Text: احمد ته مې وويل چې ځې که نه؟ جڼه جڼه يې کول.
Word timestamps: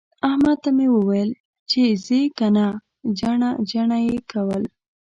احمد 0.27 0.57
ته 0.63 0.69
مې 0.77 0.87
وويل 0.95 1.29
چې 1.69 1.81
ځې 2.05 2.21
که 2.37 2.47
نه؟ 2.55 2.67
جڼه 3.19 3.49
جڼه 3.69 3.97
يې 4.07 4.17
کول. 4.31 4.63